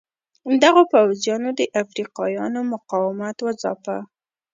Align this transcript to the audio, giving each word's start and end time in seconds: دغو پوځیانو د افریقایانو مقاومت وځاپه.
دغو 0.63 0.81
پوځیانو 0.91 1.49
د 1.59 1.61
افریقایانو 1.83 2.59
مقاومت 2.73 3.37
وځاپه. 3.41 3.97